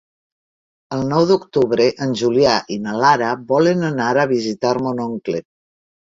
[0.95, 5.45] El nou d'octubre en Julià i na Lara volen anar a visitar mon oncle.